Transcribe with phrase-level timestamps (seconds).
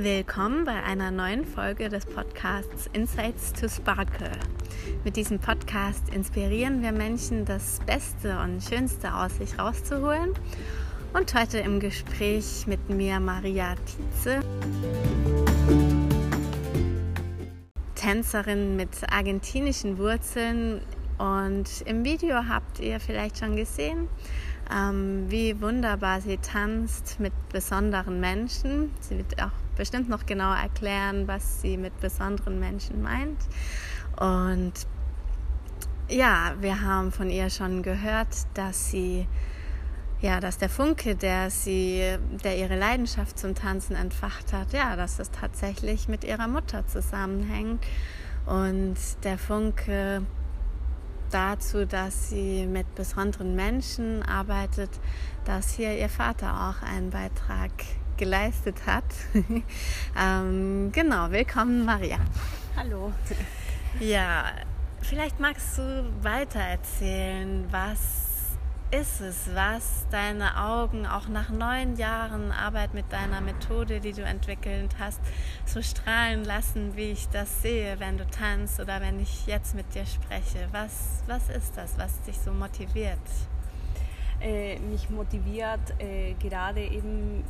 [0.00, 4.30] Willkommen bei einer neuen Folge des Podcasts Insights to Sparkle.
[5.02, 10.34] Mit diesem Podcast inspirieren wir Menschen, das Beste und Schönste aus sich rauszuholen.
[11.14, 14.40] Und heute im Gespräch mit mir Maria Tietze,
[17.96, 20.80] Tänzerin mit argentinischen Wurzeln.
[21.18, 24.06] Und im Video habt ihr vielleicht schon gesehen,
[24.72, 28.92] ähm, wie wunderbar sie tanzt mit besonderen Menschen.
[29.00, 33.38] Sie wird auch bestimmt noch genauer erklären, was sie mit besonderen Menschen meint.
[34.20, 34.74] Und
[36.10, 39.26] ja, wir haben von ihr schon gehört, dass sie
[40.20, 42.02] ja, dass der Funke, der sie,
[42.42, 47.86] der ihre Leidenschaft zum Tanzen entfacht hat, ja, dass es tatsächlich mit ihrer Mutter zusammenhängt
[48.44, 50.22] und der Funke
[51.30, 54.90] dazu, dass sie mit besonderen Menschen arbeitet,
[55.44, 57.70] dass hier ihr Vater auch einen Beitrag
[58.18, 59.04] geleistet hat.
[60.18, 62.18] ähm, genau, willkommen Maria.
[62.76, 63.12] Hallo.
[64.00, 64.44] Ja,
[65.00, 68.28] vielleicht magst du weiter erzählen, was
[68.90, 74.22] ist es, was deine Augen auch nach neun Jahren Arbeit mit deiner Methode, die du
[74.22, 75.20] entwickelt hast,
[75.66, 79.94] so strahlen lassen, wie ich das sehe, wenn du tanzt oder wenn ich jetzt mit
[79.94, 80.68] dir spreche?
[80.72, 83.18] Was, was ist das, was dich so motiviert?
[84.40, 87.44] Äh, mich motiviert äh, gerade eben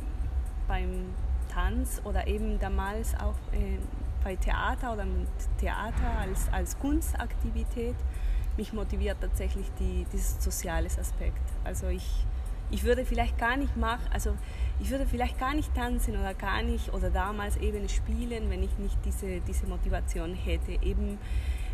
[0.69, 1.13] beim
[1.53, 3.77] Tanz oder eben damals auch äh,
[4.23, 5.27] bei Theater oder mit
[5.59, 7.95] Theater als, als Kunstaktivität
[8.55, 11.41] mich motiviert tatsächlich die, dieses soziale Aspekt.
[11.63, 12.05] Also ich,
[12.69, 14.35] ich würde vielleicht gar nicht machen, also
[14.79, 18.77] ich würde vielleicht gar nicht tanzen oder gar nicht oder damals eben spielen, wenn ich
[18.77, 21.17] nicht diese, diese Motivation hätte, eben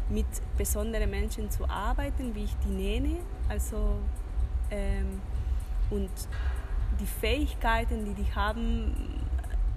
[0.09, 3.17] mit besonderen Menschen zu arbeiten, wie ich die nenne,
[3.49, 3.95] also
[4.69, 5.21] ähm,
[5.89, 6.09] und
[6.99, 9.21] die Fähigkeiten, die die haben,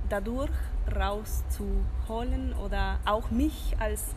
[0.09, 0.51] dadurch
[0.95, 4.15] rauszuholen oder auch mich als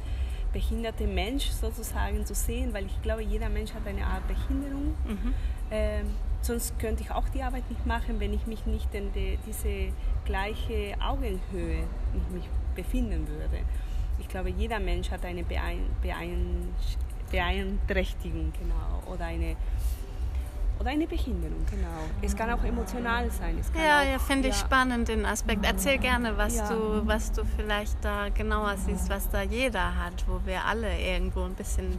[0.53, 4.96] behinderte Mensch sozusagen zu sehen, weil ich glaube, jeder Mensch hat eine Art Behinderung.
[5.06, 5.34] Mhm.
[5.72, 6.06] Ähm,
[6.42, 9.94] sonst könnte ich auch die Arbeit nicht machen, wenn ich mich nicht in die, diese
[10.26, 11.84] gleiche Augenhöhe
[12.31, 13.64] mich befinden würde.
[14.20, 16.74] Ich glaube, jeder Mensch hat eine Beein Beein
[17.31, 19.56] Beeinträchtigung genau, oder eine
[20.81, 22.09] oder eine Behinderung, genau.
[22.24, 23.59] Es kann auch emotional sein.
[23.75, 24.66] ja, ja, finde ich ja.
[24.66, 25.64] spannend den Aspekt.
[25.64, 26.69] Erzähl gerne, was ja.
[26.69, 31.44] du, was du vielleicht da genauer siehst, was da jeder hat, wo wir alle irgendwo
[31.44, 31.97] ein bisschen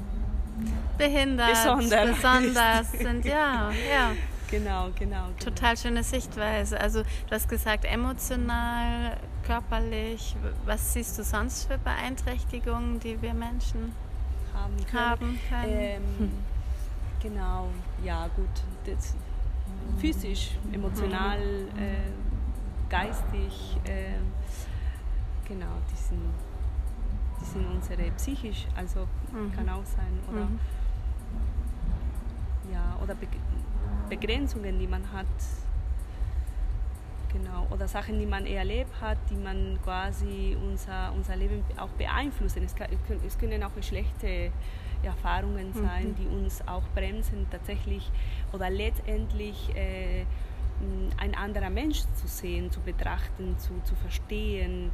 [0.98, 3.24] behindert, besonders, besonders sind.
[3.24, 4.10] Ja, ja.
[4.50, 5.28] Genau, genau, genau.
[5.42, 6.78] Total schöne Sichtweise.
[6.78, 9.16] Also du hast gesagt, emotional,
[9.46, 10.34] körperlich.
[10.66, 13.94] Was siehst du sonst für Beeinträchtigungen, die wir Menschen
[14.52, 15.08] haben können?
[15.08, 15.72] Haben können?
[15.72, 16.51] Ähm, hm.
[17.22, 17.68] Genau,
[18.02, 18.48] ja gut.
[18.84, 19.14] Das,
[19.98, 21.40] physisch, emotional,
[21.76, 22.10] äh,
[22.88, 24.18] geistig, äh,
[25.46, 26.22] genau, die sind,
[27.40, 29.52] die sind unsere psychisch, also mhm.
[29.52, 30.18] kann auch sein.
[30.30, 30.58] Oder, mhm.
[32.72, 33.26] ja, oder Be
[34.08, 35.26] Begrenzungen, die man hat.
[37.32, 42.62] Genau, oder Sachen, die man erlebt hat, die man quasi unser, unser Leben auch beeinflussen.
[42.62, 42.88] Es, kann,
[43.26, 44.52] es können auch schlechte
[45.02, 46.14] Erfahrungen sein, mhm.
[46.16, 48.10] die uns auch bremsen, tatsächlich
[48.52, 50.24] oder letztendlich äh,
[51.18, 54.90] ein anderer Mensch zu sehen, zu betrachten, zu, zu verstehen.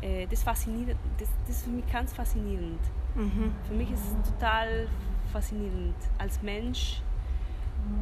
[0.00, 2.80] Äh, das, fasziniert, das, das ist für mich ganz faszinierend.
[3.14, 3.52] Mhm.
[3.66, 4.88] Für mich ist es total
[5.32, 7.00] faszinierend, als Mensch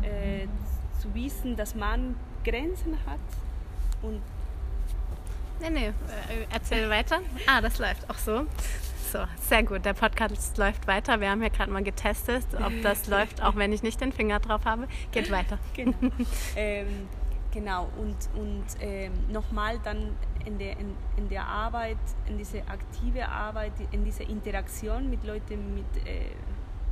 [0.03, 0.47] äh,
[1.01, 2.15] zu wissen, dass man
[2.45, 3.21] Grenzen hat
[4.03, 4.21] und
[5.61, 7.21] Nee, nee, äh, erzähl weiter.
[7.47, 8.47] Ah, das läuft auch so.
[9.13, 9.85] So, sehr gut.
[9.85, 11.21] Der Podcast läuft weiter.
[11.21, 14.41] Wir haben ja gerade mal getestet, ob das läuft, auch wenn ich nicht den Finger
[14.41, 14.89] drauf habe.
[15.11, 15.59] Geht weiter.
[15.75, 15.95] Genau.
[16.57, 17.09] ähm,
[17.53, 17.91] genau.
[17.99, 23.73] Und, und ähm, nochmal dann in der, in, in, der Arbeit, in diese aktive Arbeit,
[23.91, 26.31] in diese Interaktion mit Leuten mit äh,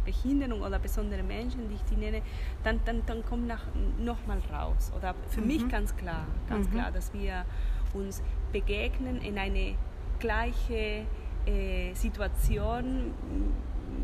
[0.04, 2.20] Behinderung oder besonderen Menschen, die ich die nenne,
[2.64, 3.64] dann, dann, dann kommt nach,
[3.98, 4.92] nochmal raus.
[4.94, 5.46] Oder für mhm.
[5.46, 6.72] mich ganz klar, ganz mhm.
[6.72, 7.46] klar, dass wir
[7.94, 8.22] uns
[8.52, 9.74] begegnen in eine
[10.18, 11.06] gleiche
[11.46, 13.12] äh, Situation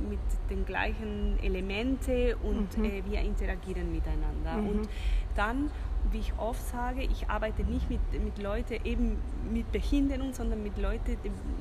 [0.09, 0.19] mit
[0.51, 2.85] den gleichen Elementen und mhm.
[2.85, 4.55] äh, wir interagieren miteinander.
[4.57, 4.69] Mhm.
[4.69, 4.89] Und
[5.35, 5.71] dann,
[6.11, 9.17] wie ich oft sage, ich arbeite nicht mit, mit Leuten eben
[9.53, 11.17] mit Behinderung, sondern mit Leuten,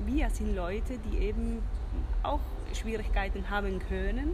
[0.05, 1.61] wir sind Leute, die eben
[2.23, 2.39] auch
[2.73, 4.33] Schwierigkeiten haben können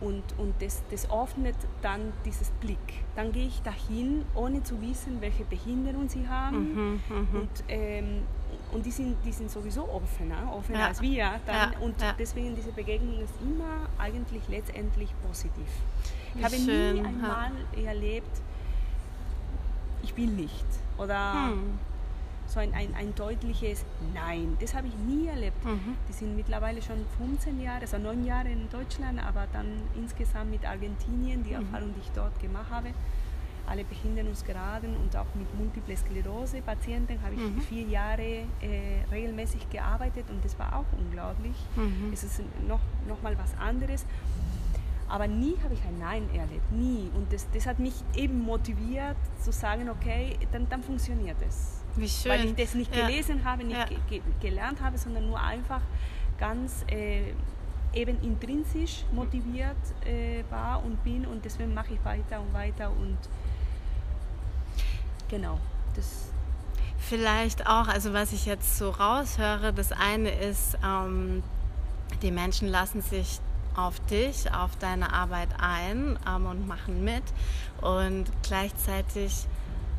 [0.00, 2.78] und, und das, das öffnet dann dieses Blick.
[3.14, 6.74] Dann gehe ich dahin, ohne zu wissen, welche Behinderung sie haben.
[6.74, 7.40] Mhm, mh.
[7.40, 8.22] Und, ähm,
[8.72, 10.86] und die sind, die sind sowieso offener, offener ja.
[10.88, 11.40] als wir.
[11.46, 15.68] Dann, ja, und deswegen diese Begegnung ist immer eigentlich letztendlich positiv.
[16.34, 17.52] Ich habe Schön, nie einmal
[17.84, 18.40] erlebt,
[20.02, 20.66] ich will nicht.
[20.98, 21.78] Oder hm.
[22.46, 23.84] so ein, ein, ein deutliches
[24.14, 24.56] Nein.
[24.60, 25.64] Das habe ich nie erlebt.
[25.64, 25.96] Mhm.
[26.08, 29.66] Die sind mittlerweile schon 15 Jahre, also 9 Jahre in Deutschland, aber dann
[29.96, 31.66] insgesamt mit Argentinien, die mhm.
[31.66, 32.88] Erfahrung, die ich dort gemacht habe.
[33.66, 37.60] Alle Behinderungsgraden und auch mit Multiple Sklerose-Patienten habe ich mhm.
[37.62, 41.56] vier Jahre äh, regelmäßig gearbeitet und das war auch unglaublich.
[41.74, 42.10] Mhm.
[42.12, 44.06] Es ist noch, noch mal was anderes.
[45.08, 47.10] Aber nie habe ich ein Nein erlebt, nie.
[47.14, 51.84] Und das, das hat mich eben motiviert zu sagen, okay, dann, dann funktioniert es.
[51.94, 52.32] Wie schön.
[52.32, 53.06] Weil ich das nicht ja.
[53.06, 53.98] gelesen habe, nicht ja.
[54.08, 55.80] ge gelernt habe, sondern nur einfach
[56.38, 57.32] ganz äh,
[57.94, 63.16] eben intrinsisch motiviert äh, war und bin und deswegen mache ich weiter und weiter und
[65.28, 65.58] genau,
[65.94, 66.26] das
[67.08, 71.44] Vielleicht auch, also was ich jetzt so raushöre, das eine ist, ähm,
[72.20, 73.38] die Menschen lassen sich
[73.76, 77.22] auf dich, auf deine Arbeit ein ähm, und machen mit.
[77.80, 79.46] Und gleichzeitig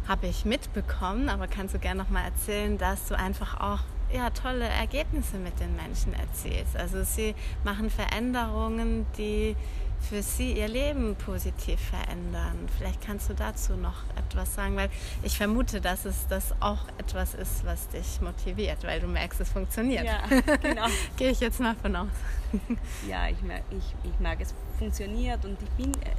[0.06, 3.80] habe ich mitbekommen, aber kannst du gerne noch mal erzählen, dass du einfach auch
[4.12, 6.76] ja, tolle Ergebnisse mit den Menschen erzielst.
[6.76, 9.56] Also sie machen Veränderungen, die
[10.00, 12.68] für sie ihr Leben positiv verändern.
[12.78, 14.90] Vielleicht kannst du dazu noch etwas sagen, weil
[15.24, 19.50] ich vermute, dass es das auch etwas ist, was dich motiviert, weil du merkst, es
[19.50, 20.06] funktioniert.
[20.06, 20.24] Ja,
[20.62, 20.88] genau.
[21.18, 22.08] Gehe ich jetzt mal von aus.
[23.08, 26.12] ja, ich merke, ich, ich merke, es funktioniert und ich bin, äh,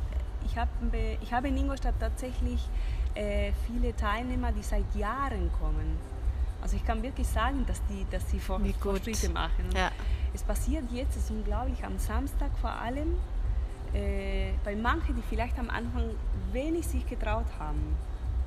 [0.44, 0.70] ich habe,
[1.22, 2.60] ich habe in Ingolstadt tatsächlich
[3.14, 5.98] äh, viele Teilnehmer, die seit Jahren kommen.
[6.60, 9.70] Also ich kann wirklich sagen, dass die, dass die Fortschritte machen.
[9.74, 9.90] Ja.
[10.34, 13.14] Es passiert jetzt, es ist unglaublich, am Samstag vor allem,
[13.94, 16.10] äh, bei manchen, die vielleicht am Anfang
[16.52, 17.96] wenig sich getraut haben,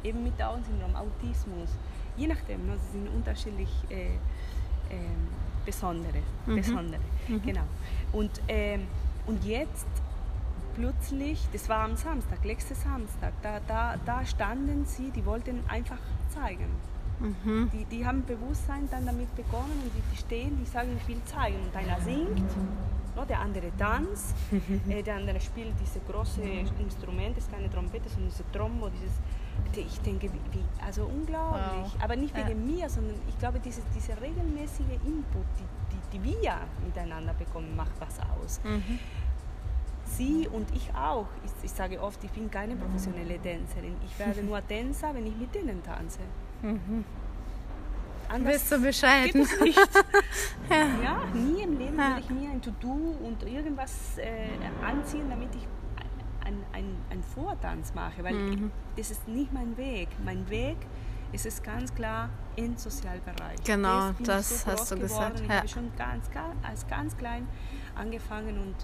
[0.03, 1.69] eben mit Down-Syndrom, Autismus,
[2.17, 4.17] je nachdem, ne, sie sind unterschiedlich äh, äh,
[5.65, 6.55] besondere, mhm.
[6.55, 7.41] besondere mhm.
[7.41, 7.63] genau.
[8.11, 8.87] Und, ähm,
[9.25, 9.87] und jetzt
[10.75, 15.99] plötzlich, das war am Samstag, letzten Samstag, da, da, da standen sie, die wollten einfach
[16.29, 16.65] zeigen.
[17.19, 17.69] Mhm.
[17.71, 21.21] Die, die haben Bewusstsein dann damit bekommen und die, die stehen, die sagen, ich will
[21.25, 21.57] zeigen.
[21.67, 22.41] Und einer singt
[23.15, 24.35] No, der andere tanzt,
[24.89, 26.41] äh, der andere spielt diese große
[26.79, 29.13] Instrument, das ist keine Trompete, sondern diese Trombo, dieses,
[29.75, 31.93] ich denke, wie, wie also unglaublich.
[31.93, 32.03] Wow.
[32.03, 32.55] Aber nicht wegen ja.
[32.55, 36.55] mir, sondern ich glaube, diese, diese regelmäßige Input, die, die, die wir
[36.85, 38.61] miteinander bekommen, macht was aus.
[38.63, 38.99] Mhm.
[40.05, 41.27] Sie und ich auch.
[41.45, 43.95] Ich, ich, sage oft, ich bin keine professionelle Tänzerin.
[44.05, 46.19] Ich werde nur Tänzer, wenn ich mit denen tanze.
[46.61, 47.05] Mhm.
[48.31, 49.33] Anders Bist du Bescheid?
[49.33, 49.77] Geht es nicht.
[50.69, 50.77] ja.
[51.03, 51.25] ja.
[51.33, 52.09] nie im Leben ja.
[52.09, 54.49] würde ich mir ein To-Do und irgendwas äh,
[54.85, 55.67] anziehen, damit ich
[56.73, 58.71] einen ein Vortanz mache, weil mhm.
[58.95, 60.09] ich, das ist nicht mein Weg.
[60.23, 60.77] Mein Weg
[61.31, 63.63] ist es ganz klar im Sozialbereich.
[63.63, 65.33] Genau, das so hast du geworden.
[65.33, 65.41] gesagt.
[65.41, 66.29] Ich habe schon ganz,
[66.63, 67.47] als ganz klein
[67.95, 68.75] angefangen und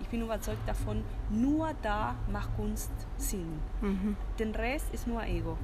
[0.00, 3.58] ich bin überzeugt davon, nur da macht Kunst Sinn.
[3.80, 4.16] Mhm.
[4.38, 5.58] Den Rest ist nur Ego.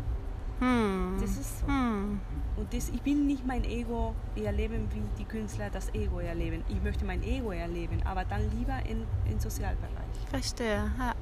[0.61, 1.17] Hm.
[1.21, 1.67] Das ist so.
[1.67, 2.21] Hm.
[2.57, 6.63] Und das, ich bin nicht mein Ego erleben, wie die Künstler das Ego erleben.
[6.69, 9.91] Ich möchte mein Ego erleben, aber dann lieber im in Sozialbereich.
[10.31, 11.15] Verstehe, ja.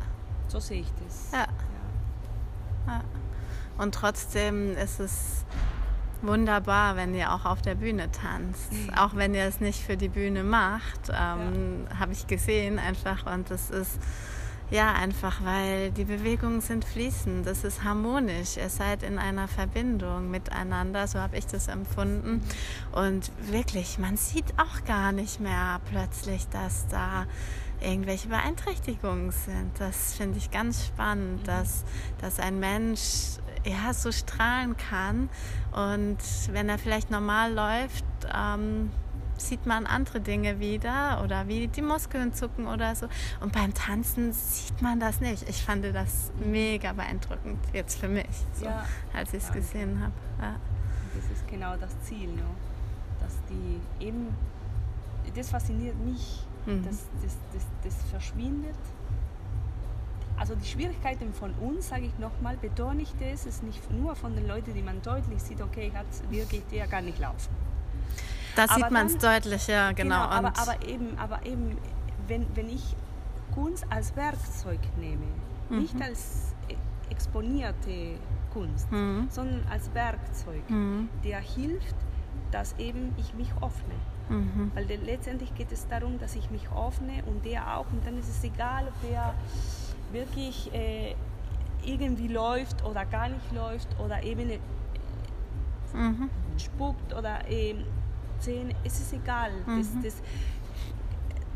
[0.49, 1.31] So sehe ich das.
[1.33, 1.39] Ja.
[2.87, 2.93] ja.
[2.93, 3.05] ja.
[3.79, 5.47] Und trotzdem ist es
[6.21, 8.73] wunderbar, wenn ihr auch auf der Bühne tanzt.
[8.73, 8.91] Mhm.
[8.97, 11.99] Auch wenn ihr es nicht für die Bühne macht, ähm, ja.
[11.99, 13.27] habe ich gesehen einfach.
[13.33, 13.99] Und es ist
[14.73, 20.31] ja, einfach weil die Bewegungen sind fließend, das ist harmonisch, ihr seid in einer Verbindung
[20.31, 22.43] miteinander, so habe ich das empfunden.
[22.91, 27.27] Und wirklich, man sieht auch gar nicht mehr plötzlich, dass da
[27.83, 29.73] irgendwelche Beeinträchtigungen sind.
[29.79, 31.85] Das finde ich ganz spannend, dass,
[32.23, 35.29] dass ein Mensch ja, so strahlen kann
[35.73, 36.19] und
[36.51, 38.91] wenn er vielleicht normal läuft, ähm,
[39.37, 43.09] sieht man andere Dinge wieder oder wie die Muskeln zucken oder so.
[43.41, 45.49] Und beim Tanzen sieht man das nicht.
[45.49, 50.13] Ich fand das mega beeindruckend jetzt für mich, so, ja, als ich es gesehen habe.
[50.41, 50.57] Ja.
[51.15, 52.43] Das ist genau das Ziel, ne?
[53.21, 54.35] dass die eben,
[55.35, 56.85] das fasziniert mich, mhm.
[56.85, 58.77] dass das, das, das verschwindet.
[60.39, 64.35] Also die Schwierigkeiten von uns, sage ich nochmal, betone ich das, ist nicht nur von
[64.35, 67.51] den Leuten, die man deutlich sieht, okay, hat wirklich der gar nicht laufen.
[68.57, 70.23] Da sieht man es deutlich, ja, genau.
[70.23, 71.79] genau aber, aber, eben, aber eben
[72.29, 72.97] wenn, wenn ich
[73.55, 75.27] Kunst als Werkzeug nehme,
[75.69, 75.79] mhm.
[75.81, 76.55] nicht als
[77.11, 78.19] exponierte
[78.53, 79.29] Kunst, mhm.
[79.31, 81.09] sondern als Werkzeug, mhm.
[81.25, 81.97] der hilft,
[82.51, 83.95] dass eben ich mich öffne.
[84.29, 84.71] Mhm.
[84.75, 87.87] Weil letztendlich geht es darum, dass ich mich öffne und der auch.
[87.93, 89.35] Und dann ist es egal, ob der
[90.13, 91.15] wirklich äh,
[91.85, 94.59] irgendwie läuft oder gar nicht läuft oder eben äh,
[95.95, 96.31] mhm.
[96.59, 97.75] spuckt oder äh,
[98.43, 99.53] sehen, es ist egal.
[99.67, 99.79] Mhm.
[99.79, 100.23] Das, das,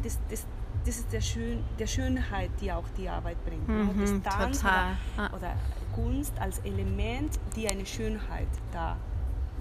[0.02, 0.46] das, das,
[0.84, 3.68] das ist der, Schön, der Schönheit, die auch die Arbeit bringt.
[3.68, 5.56] Mhm, das Tanz oder, oder,
[5.94, 8.96] Kunst als Element, die eine Schönheit da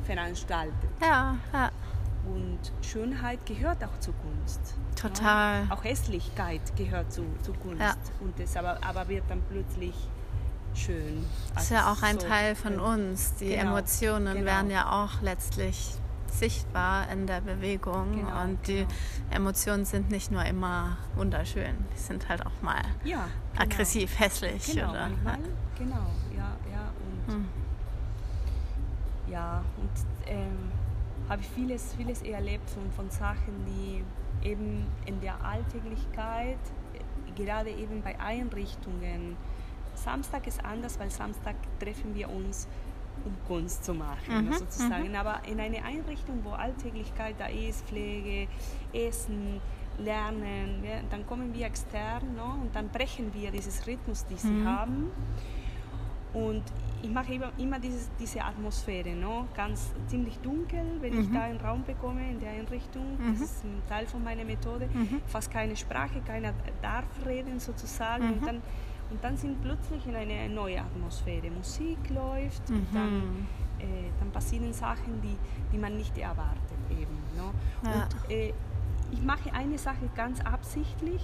[0.04, 0.90] veranstaltet.
[1.02, 1.72] Ja, ja.
[2.26, 4.60] Und Schönheit gehört auch zur Kunst.
[4.96, 5.66] Total.
[5.66, 5.74] Ja?
[5.74, 7.82] Auch Hässlichkeit gehört zu, zu Kunst.
[7.82, 7.96] Ja.
[8.20, 9.94] Und das aber, aber wird dann plötzlich
[10.74, 11.26] schön.
[11.54, 13.36] Das ist ja auch ein so, Teil von uns.
[13.36, 14.46] Die genau, Emotionen genau.
[14.46, 15.96] werden ja auch letztlich
[16.32, 18.16] sichtbar in der Bewegung.
[18.16, 18.90] Genau, und die genau.
[19.32, 23.64] Emotionen sind nicht nur immer wunderschön, die sind halt auch mal ja, genau.
[23.64, 24.74] aggressiv, hässlich.
[24.74, 25.40] Genau, oder, manchmal,
[25.78, 26.92] genau, ja, ja.
[27.28, 27.46] Und, hm.
[29.28, 30.72] ja, und ähm,
[31.30, 34.04] habe ich vieles, vieles erlebt von, von Sachen, die
[34.48, 36.60] eben in der Alltäglichkeit,
[37.36, 39.36] gerade eben bei Einrichtungen,
[39.96, 42.68] Samstag ist anders, weil Samstag treffen wir uns,
[43.24, 45.10] um Kunst zu machen, mhm, sozusagen.
[45.10, 45.16] Mhm.
[45.16, 48.48] Aber in einer Einrichtung, wo Alltäglichkeit da ist, Pflege,
[48.94, 49.62] Essen,
[49.98, 52.58] Lernen, ja, dann kommen wir extern no?
[52.62, 54.68] und dann brechen wir dieses Rhythmus, den sie mhm.
[54.68, 55.12] haben.
[56.34, 56.64] Und
[57.02, 59.46] ich mache immer, immer dieses, diese Atmosphäre, no?
[59.56, 61.22] ganz ziemlich dunkel, wenn mhm.
[61.22, 63.18] ich da einen Raum bekomme in der Einrichtung.
[63.18, 63.32] Mhm.
[63.32, 64.90] Das ist ein Teil von meiner Methode.
[64.92, 65.22] Mhm.
[65.28, 68.34] Fast keine Sprache, keiner darf reden sozusagen.
[68.34, 68.46] Und, mhm.
[68.46, 68.62] dann,
[69.10, 71.50] und dann sind plötzlich in eine neue Atmosphäre.
[71.52, 73.48] Musik läuft und dann, mhm.
[73.80, 75.38] äh, dann passieren Sachen, die,
[75.72, 76.62] die man nicht erwartet.
[76.90, 77.52] Eben, no?
[77.84, 78.04] Ja.
[78.04, 78.54] Und äh,
[79.12, 81.22] ich mache eine Sache ganz absichtlich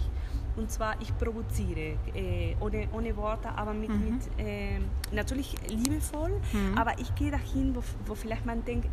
[0.55, 4.15] und zwar, ich provoziere, äh, ohne, ohne Worte, aber mit, mhm.
[4.15, 4.79] mit äh,
[5.11, 6.31] natürlich liebevoll.
[6.51, 6.77] Mhm.
[6.77, 8.89] Aber ich gehe dahin, wo, wo vielleicht man denkt,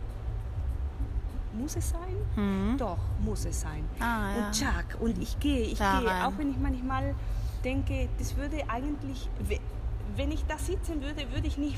[1.52, 2.16] muss es sein?
[2.36, 2.76] Mhm.
[2.78, 3.84] Doch, muss es sein.
[3.98, 4.46] Ah, ja.
[4.46, 7.14] Und tschack, und ich gehe, ich da gehe, auch wenn ich manchmal
[7.64, 9.28] denke, das würde eigentlich,
[10.16, 11.76] wenn ich da sitzen würde, würde ich nicht,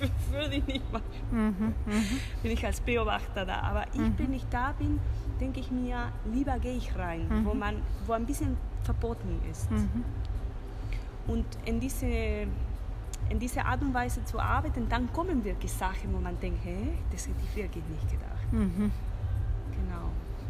[0.30, 1.04] würde ich nicht machen.
[1.30, 2.20] Mhm, mhm.
[2.42, 3.60] Bin ich als Beobachter da.
[3.60, 4.14] Aber ich, mhm.
[4.18, 5.00] wenn ich da bin,
[5.40, 7.44] denke ich mir, lieber gehe ich rein, mhm.
[7.44, 9.70] wo man, wo ein bisschen verboten ist.
[9.70, 10.04] Mhm.
[11.26, 16.18] Und in diese, in diese Art und Weise zu arbeiten, dann kommen wirklich Sachen, wo
[16.18, 18.52] man denkt, hey, das hätte ich wirklich nicht gedacht.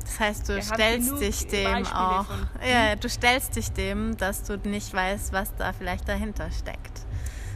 [0.04, 2.26] Das heißt, du stellst dich dem Beispiele auch.
[2.26, 7.02] Von, ja, du stellst dich dem, dass du nicht weißt, was da vielleicht dahinter steckt.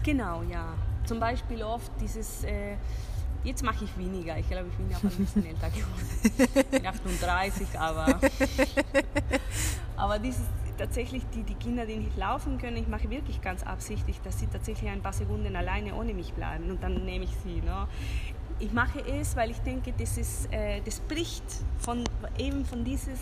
[0.03, 0.75] Genau, ja.
[1.05, 2.77] Zum Beispiel oft dieses äh,
[3.45, 4.37] Jetzt mache ich weniger.
[4.39, 6.07] Ich glaube, ich bin ja ein bisschen älter geworden.
[6.55, 8.21] Ich bin 38, aber,
[9.97, 10.43] aber dieses,
[10.77, 14.47] tatsächlich die, die Kinder, die nicht laufen können, ich mache wirklich ganz absichtlich, dass sie
[14.47, 17.61] tatsächlich ein paar Sekunden alleine ohne mich bleiben und dann nehme ich sie.
[17.61, 17.89] Ne?
[18.61, 21.45] Ich mache es, weil ich denke, das, ist, äh, das bricht
[21.79, 22.05] von,
[22.39, 23.21] eben von dieses,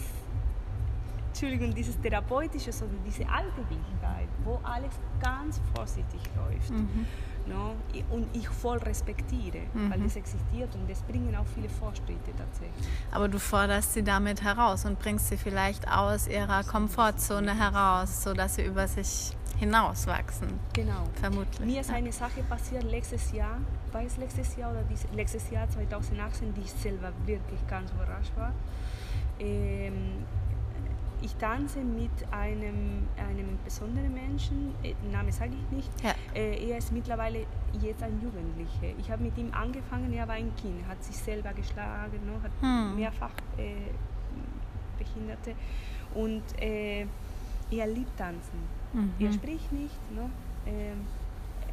[1.28, 6.70] Entschuldigung, dieses Therapeutische, sondern diese Alltäglichkeit, wo alles ganz vorsichtig läuft.
[6.70, 7.06] Mhm.
[7.46, 7.74] No?
[8.10, 9.90] Und ich voll respektiere, mhm.
[9.90, 12.88] weil das existiert und das bringen auch viele Fortschritte tatsächlich.
[13.12, 18.56] Aber du forderst sie damit heraus und bringst sie vielleicht aus ihrer Komfortzone heraus, sodass
[18.56, 20.48] sie über sich hinauswachsen.
[20.72, 21.04] Genau.
[21.14, 21.60] Vermutlich.
[21.60, 23.58] Mir ist eine Sache passiert letztes Jahr,
[23.92, 28.32] war es letztes Jahr oder dieses, letztes Jahr 2018, die ich selber wirklich ganz überrascht
[28.36, 28.52] war.
[29.38, 30.24] Ähm,
[31.22, 35.90] ich tanze mit einem, einem besonderen Menschen, äh, Name sage ich nicht.
[36.02, 36.14] Ja.
[36.34, 37.46] Äh, er ist mittlerweile
[37.80, 38.94] jetzt ein Jugendlicher.
[38.98, 42.52] Ich habe mit ihm angefangen, er war ein Kind, hat sich selber geschlagen, no, hat
[42.60, 42.96] hm.
[42.96, 43.74] mehrfach äh,
[44.98, 45.54] Behinderte.
[46.14, 47.06] Und äh,
[47.70, 48.75] er liebt tanzen.
[48.96, 49.12] Mhm.
[49.20, 50.30] Er spricht nicht, no,
[50.66, 51.06] ähm,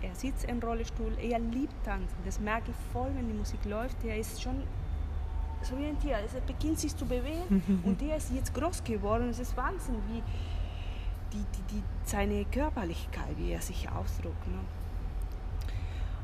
[0.01, 2.17] er sitzt im Rollstuhl, er liebt tanzen.
[2.25, 4.03] Das merke ich voll, wenn die Musik läuft.
[4.03, 4.63] Er ist schon
[5.61, 6.17] so wie ein Tier.
[6.25, 9.29] Es beginnt sich zu bewegen und der ist jetzt groß geworden.
[9.29, 10.21] Es ist Wahnsinn, wie
[11.31, 14.47] die, die, die, seine Körperlichkeit, wie er sich ausdrückt.
[14.47, 14.59] Ne?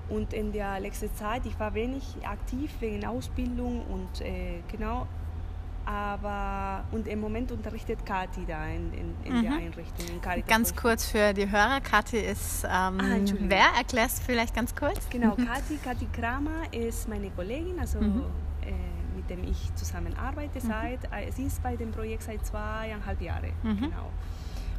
[0.10, 5.08] Und in der letzten Zeit, ich war wenig aktiv wegen Ausbildung und äh, genau,
[5.90, 9.42] aber und im Moment unterrichtet Kathi da in, in, in mhm.
[9.42, 10.06] der Einrichtung.
[10.08, 15.10] In ganz kurz für die Hörer, Kathi ist, ähm, ah, wer erklärst vielleicht ganz kurz?
[15.10, 18.24] Genau, Kathi, Kathi Kramer ist meine Kollegin, also mhm
[19.30, 20.68] dem ich zusammenarbeite mhm.
[20.68, 23.52] seit, äh, sie ist bei dem Projekt seit zweieinhalb Jahren.
[23.64, 23.78] Mhm.
[23.78, 24.10] Genau.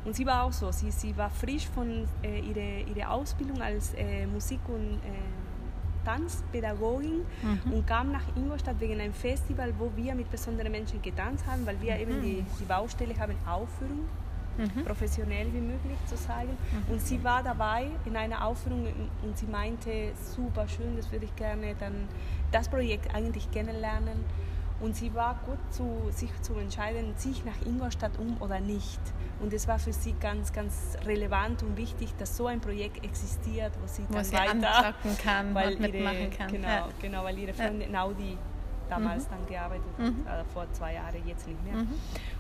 [0.05, 3.95] Und sie war auch so, sie, sie war frisch von äh, ihrer ihre Ausbildung als
[3.95, 5.50] äh, Musik- und äh,
[6.05, 7.73] Tanzpädagogin mhm.
[7.73, 11.81] und kam nach Ingolstadt wegen einem Festival, wo wir mit besonderen Menschen getanzt haben, weil
[11.81, 14.09] wir eben die, die Baustelle haben Aufführung
[14.61, 14.85] mhm.
[14.85, 16.51] professionell wie möglich zu zeigen.
[16.51, 16.93] Mhm.
[16.93, 18.87] Und sie war dabei in einer Aufführung
[19.23, 22.09] und sie meinte, super schön, das würde ich gerne dann
[22.53, 24.25] das Projekt eigentlich kennenlernen.
[24.81, 29.01] Und sie war gut, zu, sich zu entscheiden, sich nach Ingolstadt um oder nicht.
[29.41, 33.73] Und es war für sie ganz, ganz relevant und wichtig, dass so ein Projekt existiert,
[33.81, 36.53] wo sie wo dann sie weiter kann weil und mitmachen ihre, kann.
[36.53, 36.89] Genau, ja.
[37.01, 38.05] genau, weil ihre Freundin ja.
[38.05, 38.37] Naudi
[38.91, 39.31] damals mhm.
[39.31, 40.27] dann gearbeitet hat, mhm.
[40.27, 41.75] äh, vor zwei Jahren, jetzt nicht mehr.
[41.75, 41.95] Mhm.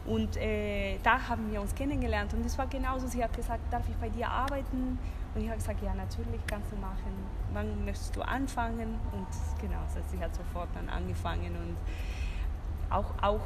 [0.04, 3.06] Und äh, da haben wir uns kennengelernt und es war genauso.
[3.06, 4.98] Sie hat gesagt, darf ich bei dir arbeiten?
[5.34, 7.12] Und ich habe gesagt, ja, natürlich kannst du machen.
[7.52, 8.98] Wann möchtest du anfangen?
[9.12, 9.28] Und
[9.60, 11.76] genau, also sie hat sofort dann angefangen und
[12.90, 13.40] auch, auch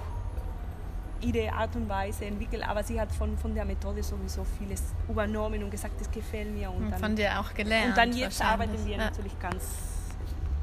[1.20, 5.62] ihre Art und Weise entwickelt, aber sie hat von, von der Methode sowieso vieles übernommen
[5.62, 6.70] und gesagt, das gefällt mir.
[6.70, 7.90] Und, dann, von dir auch gelernt.
[7.90, 9.04] Und dann jetzt arbeiten wir ja.
[9.04, 9.64] natürlich ganz,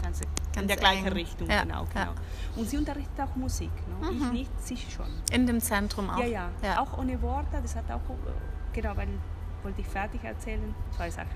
[0.03, 1.13] ganz, ganz in der gleichen eng.
[1.13, 1.50] Richtung.
[1.50, 1.63] Ja.
[1.63, 2.05] Genau, genau.
[2.05, 2.13] Ja.
[2.55, 3.71] Und sie unterrichtet auch Musik.
[3.88, 4.11] Ne?
[4.11, 4.21] Mhm.
[4.21, 5.07] Ich nicht, sie schon.
[5.31, 6.19] In dem Zentrum auch?
[6.19, 8.01] Ja, ja, Auch ohne Worte, das hat auch,
[8.73, 9.07] genau, weil
[9.63, 10.74] wollte ich fertig erzählen.
[10.96, 11.30] Zwei Sachen.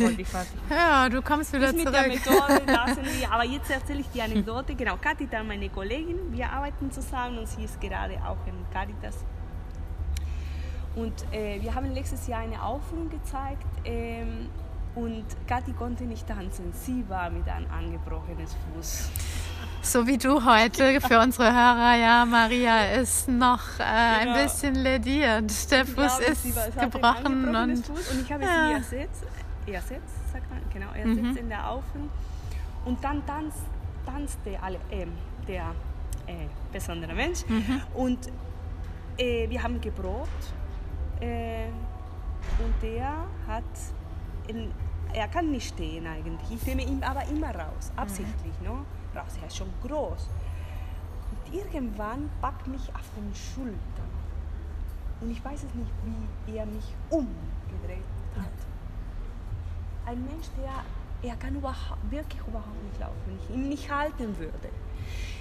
[0.00, 0.52] Wollte ich fertig.
[0.70, 1.92] ja, du kommst wieder mit zurück.
[1.92, 2.66] Der Methode
[3.20, 3.32] wir.
[3.32, 4.74] Aber jetzt erzähle ich die Anekdote.
[4.74, 9.24] Genau, Katita, meine Kollegin, wir arbeiten zusammen und sie ist gerade auch in Caritas.
[10.94, 14.48] Und äh, wir haben letztes Jahr eine Aufführung gezeigt ähm,
[14.94, 16.72] und Kathi konnte nicht tanzen.
[16.72, 19.10] Sie war mit einem angebrochenen Fuß.
[19.84, 24.42] So wie du heute für unsere Hörer, ja, Maria ist noch äh, ein genau.
[24.44, 25.70] bisschen lediert.
[25.72, 27.54] Der Fuß glaube, ist war, gebrochen.
[27.54, 28.68] Und, Fuß und ich habe ja.
[28.68, 29.24] sie ersetzt,
[29.66, 31.36] ersetzt, sagt man, genau, ersetzt mhm.
[31.36, 32.10] in der Aufen.
[32.84, 33.56] Und dann tanz,
[34.06, 35.06] tanzte alle, äh,
[35.48, 35.74] der
[36.28, 37.40] äh, besondere Mensch.
[37.48, 37.82] Mhm.
[37.94, 38.28] Und
[39.18, 40.28] äh, wir haben geprobt.
[41.20, 41.66] Äh,
[42.58, 43.64] und der hat,
[44.46, 44.70] in,
[45.12, 46.52] er kann nicht stehen eigentlich.
[46.52, 48.52] Ich nehme ihn aber immer raus, absichtlich.
[48.60, 48.66] Mhm.
[48.66, 48.86] No?
[49.14, 50.28] Er ist schon groß.
[51.30, 54.12] Und irgendwann packt mich auf den Schultern.
[55.20, 55.90] Und ich weiß es nicht,
[56.46, 58.02] wie er mich umgedreht
[58.36, 60.06] hat.
[60.06, 60.84] Ein Mensch, der
[61.22, 64.68] er kann überhaupt, wirklich überhaupt nicht laufen, wenn ich ihn nicht halten würde.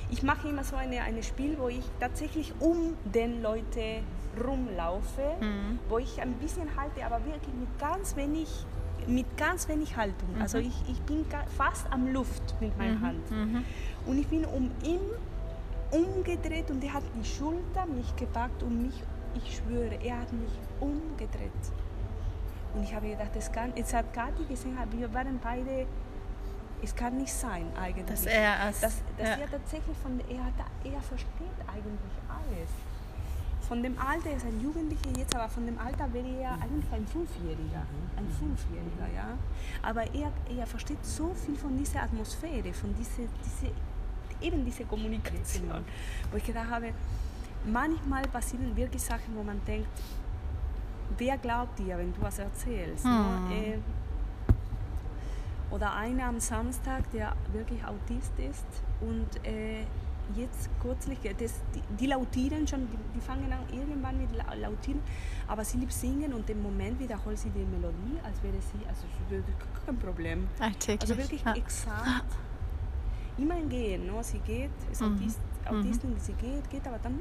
[0.09, 4.03] Ich mache immer so eine, ein Spiel, wo ich tatsächlich um den Leute
[4.45, 5.79] rumlaufe, mhm.
[5.89, 8.65] wo ich ein bisschen halte, aber wirklich mit ganz wenig
[9.07, 10.35] mit ganz wenig Haltung.
[10.35, 10.41] Mhm.
[10.41, 11.25] Also ich, ich bin
[11.57, 13.01] fast am Luft mit meiner mhm.
[13.01, 13.31] Hand.
[13.31, 13.65] Mhm.
[14.05, 14.99] Und ich bin um ihn
[15.91, 19.03] umgedreht und er hat die Schulter mich gepackt und mich,
[19.35, 21.51] ich schwöre, er hat mich umgedreht.
[22.73, 25.85] Und ich habe gedacht, das kann, jetzt hat Kathi gesehen, wir waren beide,
[26.81, 28.05] es kann nicht sein eigentlich.
[28.05, 29.35] Dass er, als, dass, dass ja.
[29.35, 32.69] er tatsächlich von, er, er versteht eigentlich alles
[33.71, 36.91] von dem Alter, er ist ein Jugendlicher jetzt, aber von dem Alter wäre er eigentlich
[36.91, 37.83] ein Fünfjähriger.
[38.17, 39.37] Ein Fünfjähriger, ja.
[39.81, 43.71] Aber er, er versteht so viel von dieser Atmosphäre, von dieser, diese,
[44.41, 45.85] eben dieser Kommunikation.
[46.29, 46.89] Wo ich gedacht habe,
[47.65, 49.87] manchmal passieren wirklich Sachen, wo man denkt,
[51.17, 53.05] wer glaubt dir, wenn du was erzählst?
[53.05, 53.51] Hm.
[53.53, 53.77] Äh,
[55.73, 58.65] oder einer am Samstag, der wirklich Autist ist
[58.99, 59.85] und äh,
[60.35, 64.29] jetzt kürzlich, das, die, die, lautieren schon, die, die, fangen an irgendwann mit
[64.59, 65.01] lautieren,
[65.47, 69.05] aber sie liebt singen und im Moment wiederholt sie die Melodie, als wäre sie, also
[69.85, 70.47] kein Problem.
[70.59, 71.01] Alltäglich.
[71.01, 71.53] Also wirklich ja.
[71.55, 72.37] exakt.
[73.37, 74.21] Immer gehen, no?
[74.21, 75.15] sie geht, ist mhm.
[75.15, 76.19] Autist, Autistin, mhm.
[76.19, 77.19] sie geht, geht, aber dann,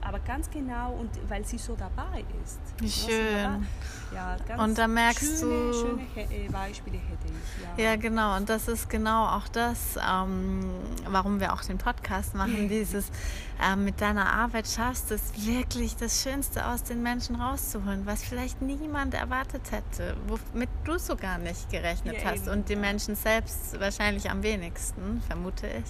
[0.00, 2.60] aber ganz genau und weil sie so dabei ist.
[2.78, 3.66] Wie schön.
[4.14, 5.72] Ja, und da merkst schöne, du.
[5.72, 7.78] Schöne äh, Beispiele hätte ich.
[7.78, 7.90] Ja.
[7.90, 7.96] ja.
[7.96, 8.36] genau.
[8.36, 10.60] Und das ist genau auch das, ähm,
[11.08, 12.68] warum wir auch den Podcast machen.
[12.68, 13.10] Dieses
[13.62, 18.60] ähm, mit deiner Arbeit schaffst es wirklich das Schönste aus den Menschen rauszuholen, was vielleicht
[18.60, 22.46] niemand erwartet hätte, womit du sogar nicht gerechnet ja, hast.
[22.46, 22.58] Eben.
[22.58, 25.84] Und die Menschen selbst wahrscheinlich am wenigsten, vermute ich.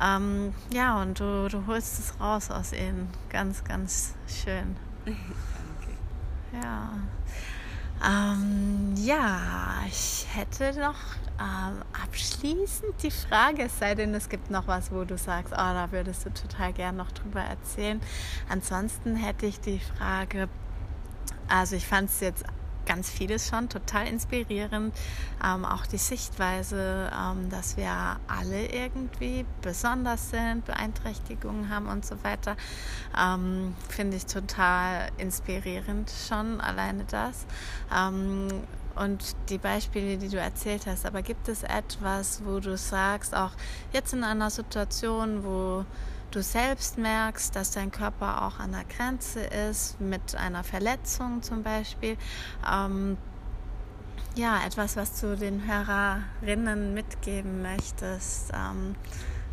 [0.00, 3.08] Ähm, ja, und du, du holst es raus aus ihnen.
[3.28, 4.76] Ganz, ganz schön.
[5.04, 5.24] Danke.
[6.52, 6.90] Ja.
[8.02, 10.96] Ähm, ja, ich hätte noch
[11.38, 15.56] ähm, abschließend die Frage, es sei denn, es gibt noch was, wo du sagst, oh,
[15.56, 18.00] da würdest du total gern noch drüber erzählen.
[18.48, 20.48] Ansonsten hätte ich die Frage,
[21.48, 22.44] also ich fand es jetzt
[22.90, 24.92] ganz vieles schon total inspirierend.
[25.44, 27.88] Ähm, auch die Sichtweise, ähm, dass wir
[28.26, 32.56] alle irgendwie besonders sind, Beeinträchtigungen haben und so weiter,
[33.16, 37.46] ähm, finde ich total inspirierend schon, alleine das.
[37.96, 38.48] Ähm,
[38.96, 43.52] und die Beispiele, die du erzählt hast, aber gibt es etwas, wo du sagst, auch
[43.92, 45.84] jetzt in einer Situation, wo
[46.30, 51.62] du selbst merkst, dass dein Körper auch an der Grenze ist, mit einer Verletzung zum
[51.62, 52.16] Beispiel.
[52.70, 53.16] Ähm,
[54.36, 58.94] ja, etwas, was du den Hörerinnen mitgeben möchtest, ähm,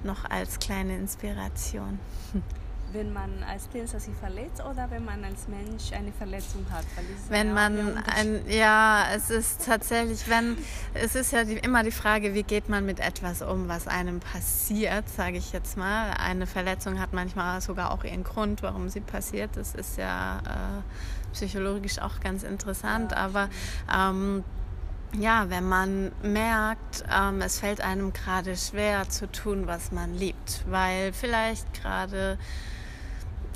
[0.03, 1.99] noch als kleine Inspiration.
[2.93, 6.85] wenn man als Tänzer sich verletzt oder wenn man als Mensch eine Verletzung hat?
[7.29, 10.57] wenn man ein, ja, es ist tatsächlich, wenn,
[10.93, 14.19] es ist ja die, immer die Frage, wie geht man mit etwas um, was einem
[14.19, 16.11] passiert, sage ich jetzt mal.
[16.11, 19.51] Eine Verletzung hat manchmal sogar auch ihren Grund, warum sie passiert.
[19.55, 23.49] Das ist ja äh, psychologisch auch ganz interessant, ja, aber
[23.93, 24.43] ähm,
[25.15, 30.63] ja, wenn man merkt, ähm, es fällt einem gerade schwer zu tun, was man liebt,
[30.67, 32.37] weil vielleicht gerade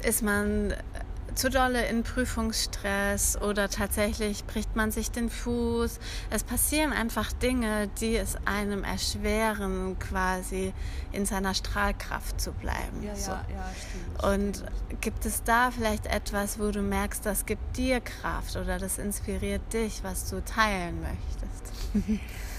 [0.06, 0.74] ist man
[1.36, 6.00] zu dolle in Prüfungsstress oder tatsächlich bricht man sich den Fuß.
[6.30, 10.74] Es passieren einfach Dinge, die es einem erschweren, quasi
[11.12, 13.04] in seiner Strahlkraft zu bleiben.
[13.04, 13.32] Ja, so.
[13.32, 14.36] ja, ja, stimmt.
[14.36, 15.02] Und stimmt.
[15.02, 19.74] gibt es da vielleicht etwas, wo du merkst, das gibt dir Kraft oder das inspiriert
[19.74, 22.22] dich, was du teilen möchtest?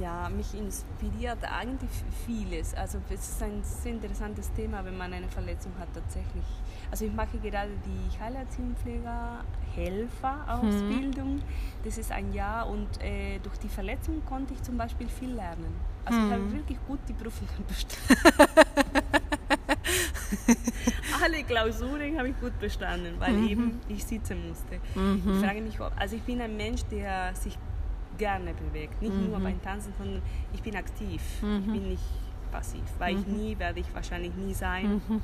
[0.00, 1.90] Ja, mich inspiriert eigentlich
[2.26, 2.74] vieles.
[2.74, 6.44] Also es ist ein sehr interessantes Thema, wenn man eine Verletzung hat tatsächlich.
[6.90, 11.36] Also ich mache gerade die Heilerziehungspfleger Helfer-Ausbildung.
[11.36, 11.42] Mhm.
[11.84, 15.74] Das ist ein Jahr und äh, durch die Verletzung konnte ich zum Beispiel viel lernen.
[16.04, 16.26] Also mhm.
[16.26, 18.16] ich habe wirklich gut die Prüfung bestanden.
[21.22, 23.48] Alle Klausuren habe ich gut bestanden, weil mhm.
[23.48, 24.78] eben ich sitzen musste.
[24.94, 25.22] Mhm.
[25.26, 27.58] Ich frage mich, ob, also ich bin ein Mensch, der sich
[28.18, 29.00] gerne bewegt.
[29.02, 29.30] Nicht mhm.
[29.30, 31.22] nur beim Tanzen, sondern ich bin aktiv.
[31.42, 31.58] Mhm.
[31.58, 32.04] Ich bin nicht
[32.50, 33.36] passiv, weil ich mhm.
[33.36, 35.02] nie, werde ich wahrscheinlich nie sein.
[35.08, 35.22] Mhm.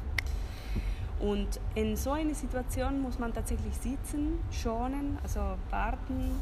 [1.20, 6.32] Und in so einer Situation muss man tatsächlich sitzen, schonen, also warten.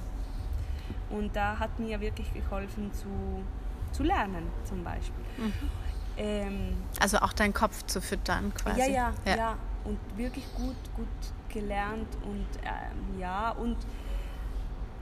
[1.11, 3.43] Und da hat mir wirklich geholfen zu,
[3.93, 5.25] zu lernen zum Beispiel.
[5.37, 5.53] Mhm.
[6.17, 8.81] Ähm, also auch deinen Kopf zu füttern quasi.
[8.81, 9.37] Ja, ja, ja.
[9.37, 9.59] ja.
[9.85, 11.07] Und wirklich gut, gut
[11.49, 13.77] gelernt und ähm, ja, und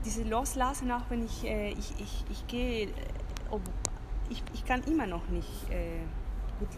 [0.05, 2.89] diese Loslassen, auch wenn ich, äh, ich, ich, ich gehe, äh,
[4.29, 5.99] ich, ich kann immer noch nicht äh,
[6.59, 6.69] gut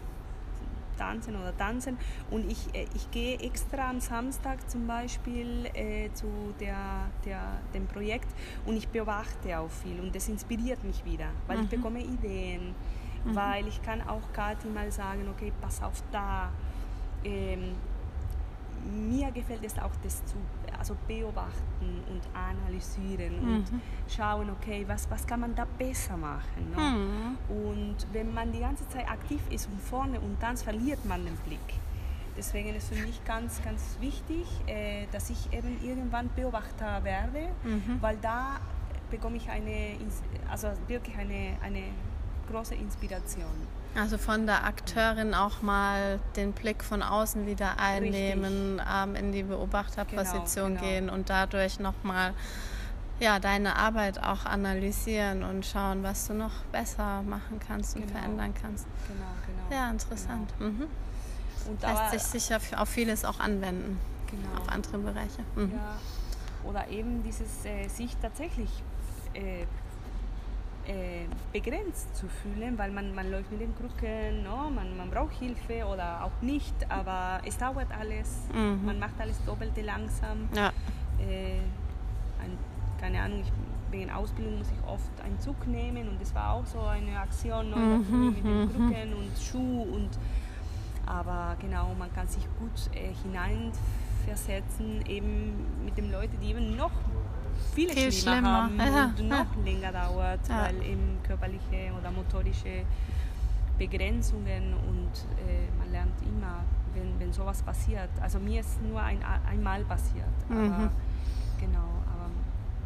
[0.96, 1.98] tanzen oder tanzen
[2.30, 6.26] und ich, äh, ich gehe extra am Samstag zum Beispiel äh, zu
[6.60, 7.40] der, der,
[7.74, 8.28] dem Projekt
[8.66, 11.64] und ich beobachte auch viel und das inspiriert mich wieder, weil mhm.
[11.64, 12.74] ich bekomme Ideen,
[13.24, 13.34] mhm.
[13.34, 16.50] weil ich kann auch Kathi mal sagen, okay, pass auf da.
[17.24, 17.74] Ähm,
[18.84, 20.36] mir gefällt es auch, das zu
[20.78, 23.54] also beobachten und analysieren mhm.
[23.56, 23.66] und
[24.08, 26.70] schauen, okay, was, was kann man da besser machen.
[26.74, 26.80] Ne?
[26.80, 27.38] Mhm.
[27.56, 31.36] Und wenn man die ganze Zeit aktiv ist und vorne und dann verliert man den
[31.36, 31.60] Blick.
[32.36, 37.98] Deswegen ist für mich ganz, ganz wichtig, äh, dass ich eben irgendwann Beobachter werde, mhm.
[38.00, 38.58] weil da
[39.10, 39.96] bekomme ich eine,
[40.50, 41.84] also wirklich eine, eine
[42.50, 43.81] große Inspiration.
[43.94, 49.42] Also von der Akteurin auch mal den Blick von außen wieder einnehmen, ähm, in die
[49.42, 50.92] Beobachterposition genau, genau.
[50.92, 52.32] gehen und dadurch nochmal
[53.20, 58.18] ja, deine Arbeit auch analysieren und schauen, was du noch besser machen kannst und genau.
[58.18, 58.86] verändern kannst.
[59.06, 59.82] Genau, genau.
[59.82, 60.52] Ja, interessant.
[60.58, 60.70] Genau.
[60.70, 60.86] Mhm.
[61.68, 64.60] Und Lässt sich sicher auf vieles auch anwenden, genau.
[64.60, 65.42] auf andere Bereiche.
[65.54, 65.72] Mhm.
[65.74, 66.68] Ja.
[66.68, 68.70] Oder eben dieses äh, sich tatsächlich
[69.34, 69.66] äh,
[70.86, 74.70] äh, begrenzt zu fühlen, weil man, man läuft mit den Krücken, no?
[74.70, 78.84] man, man braucht Hilfe oder auch nicht, aber es dauert alles, mhm.
[78.84, 80.48] man macht alles doppelte langsam.
[80.54, 80.68] Ja.
[81.20, 81.60] Äh,
[82.42, 82.58] ein,
[83.00, 83.52] keine Ahnung, ich,
[83.92, 87.70] wegen Ausbildung muss ich oft einen Zug nehmen und das war auch so eine Aktion
[87.70, 87.76] no?
[87.76, 88.26] mhm.
[88.34, 88.68] mit den mhm.
[88.70, 90.10] Krücken und Schuh und
[91.06, 96.92] aber genau, man kann sich gut äh, hineinversetzen, eben mit den Leuten, die eben noch
[97.72, 98.90] viele Viel schlimmer, schlimmer.
[98.90, 99.04] haben ja.
[99.04, 99.62] und noch ja.
[99.64, 100.62] länger dauert, ja.
[100.62, 102.84] weil eben körperliche oder motorische
[103.78, 105.12] Begrenzungen und
[105.46, 108.10] äh, man lernt immer, wenn, wenn sowas passiert.
[108.20, 110.90] Also mir ist nur ein, einmal passiert, aber mhm.
[111.58, 112.30] genau, aber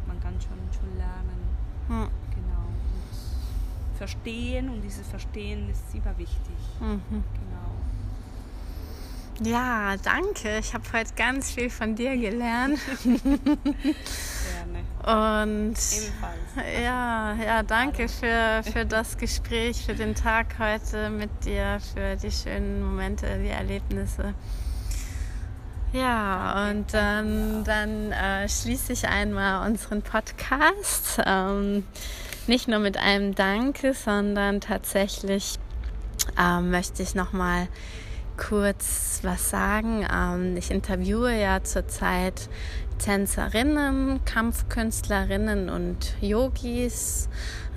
[0.07, 1.39] man kann schon, schon lernen.
[1.87, 2.09] Mhm.
[2.33, 2.65] Genau.
[3.91, 6.57] Und verstehen und dieses Verstehen ist immer wichtig.
[6.79, 7.01] Mhm.
[7.09, 7.66] Genau.
[9.43, 10.57] Ja, danke.
[10.59, 12.79] Ich habe heute ganz viel von dir gelernt.
[15.05, 16.73] Und Ebenfalls.
[16.83, 22.31] ja, ja, danke für, für das Gespräch, für den Tag heute mit dir, für die
[22.31, 24.33] schönen Momente, die Erlebnisse.
[25.93, 31.21] Ja, und dann, dann äh, schließe ich einmal unseren Podcast.
[31.25, 31.85] Ähm,
[32.47, 35.57] nicht nur mit einem Danke, sondern tatsächlich
[36.37, 37.69] ähm, möchte ich nochmal
[38.37, 40.05] kurz was sagen.
[40.13, 42.49] Ähm, ich interviewe ja zurzeit
[42.99, 47.29] Tänzerinnen, Kampfkünstlerinnen und Yogis.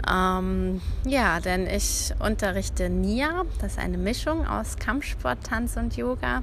[0.09, 6.42] Ähm, ja, denn ich unterrichte Nia, das ist eine Mischung aus Kampfsport, Tanz und Yoga.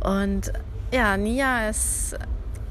[0.00, 0.52] Und
[0.92, 2.16] ja, Nia ist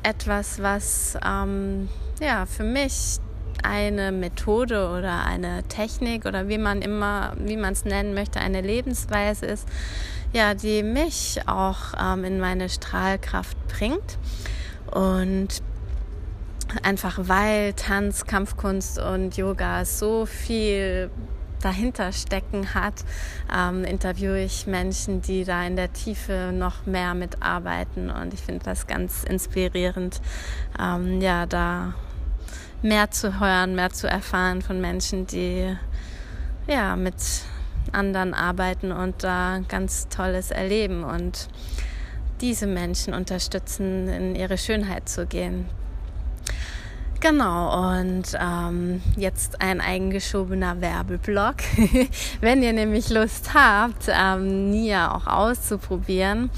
[0.03, 3.19] etwas, was ähm, ja, für mich
[3.63, 8.61] eine Methode oder eine Technik oder wie man immer, wie man es nennen möchte, eine
[8.61, 9.67] Lebensweise ist,
[10.33, 14.17] ja, die mich auch ähm, in meine Strahlkraft bringt.
[14.91, 15.61] Und
[16.83, 21.09] einfach weil Tanz, Kampfkunst und Yoga so viel
[21.61, 22.93] dahinter stecken hat,
[23.55, 28.63] ähm, interviewe ich Menschen, die da in der Tiefe noch mehr mitarbeiten und ich finde
[28.63, 30.21] das ganz inspirierend,
[30.79, 31.93] ähm, ja, da
[32.83, 35.75] mehr zu hören, mehr zu erfahren von Menschen, die
[36.67, 37.15] ja mit
[37.93, 41.47] anderen arbeiten und da ganz Tolles erleben und
[42.41, 45.65] diese Menschen unterstützen, in ihre Schönheit zu gehen.
[47.19, 51.55] Genau, und ähm, jetzt ein eingeschobener Werbeblock.
[52.41, 56.51] Wenn ihr nämlich Lust habt, ähm, Nia auch auszuprobieren,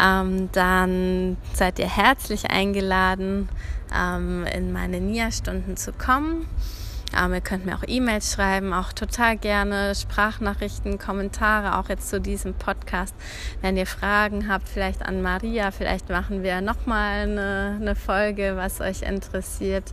[0.00, 3.48] ähm, dann seid ihr herzlich eingeladen,
[3.92, 6.46] ähm, in meine Nia-Stunden zu kommen.
[7.16, 12.20] Ähm, ihr könnt mir auch E-Mails schreiben, auch total gerne Sprachnachrichten, Kommentare, auch jetzt zu
[12.20, 13.14] diesem Podcast.
[13.60, 18.80] Wenn ihr Fragen habt, vielleicht an Maria, vielleicht machen wir nochmal eine, eine Folge, was
[18.80, 19.92] euch interessiert.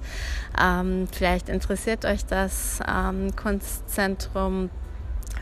[0.61, 4.69] Ähm, vielleicht interessiert euch das ähm, Kunstzentrum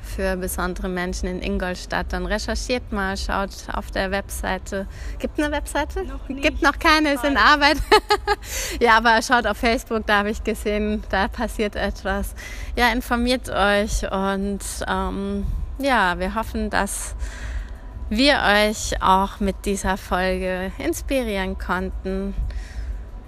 [0.04, 4.88] für besondere Menschen in Ingolstadt, dann recherchiert mal, schaut auf der Webseite.
[5.19, 6.04] Gibt eine Webseite?
[6.04, 6.43] Noch nicht.
[6.43, 7.78] Gibt noch keine, ist in Arbeit.
[8.80, 12.36] ja, aber schaut auf Facebook, da habe ich gesehen, da passiert etwas.
[12.75, 15.45] Ja, informiert euch und ähm,
[15.78, 17.15] ja, wir hoffen, dass
[18.10, 22.34] wir euch auch mit dieser Folge inspirieren konnten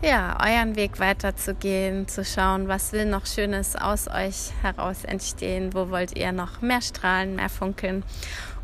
[0.02, 5.90] ja, euren Weg weiterzugehen, zu schauen, was will noch Schönes aus euch heraus entstehen, wo
[5.90, 8.04] wollt ihr noch mehr strahlen, mehr funkeln.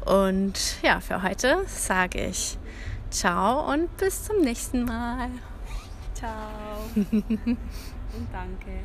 [0.05, 2.57] Und ja, für heute sage ich
[3.09, 5.29] ciao und bis zum nächsten Mal.
[6.13, 6.31] Ciao
[6.95, 7.57] und
[8.31, 8.79] danke.